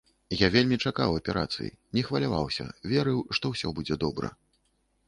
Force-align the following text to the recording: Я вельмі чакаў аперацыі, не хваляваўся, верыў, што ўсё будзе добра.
Я 0.35 0.47
вельмі 0.55 0.79
чакаў 0.89 1.17
аперацыі, 1.19 1.69
не 1.99 2.05
хваляваўся, 2.09 2.65
верыў, 2.95 3.25
што 3.39 3.45
ўсё 3.57 3.67
будзе 3.79 4.01
добра. 4.07 4.35